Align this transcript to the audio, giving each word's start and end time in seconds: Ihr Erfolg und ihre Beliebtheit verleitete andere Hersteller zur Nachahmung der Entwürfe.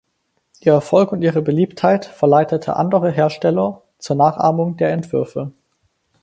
Ihr 0.61 0.73
Erfolg 0.73 1.11
und 1.11 1.21
ihre 1.21 1.43
Beliebtheit 1.43 2.05
verleitete 2.05 2.75
andere 2.75 3.11
Hersteller 3.11 3.83
zur 3.99 4.15
Nachahmung 4.15 4.75
der 4.75 4.89
Entwürfe. 4.93 5.51